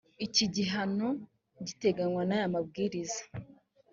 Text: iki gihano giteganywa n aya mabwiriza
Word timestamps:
iki 0.25 0.45
gihano 0.55 1.07
giteganywa 1.65 2.21
n 2.25 2.31
aya 2.35 2.53
mabwiriza 2.53 3.21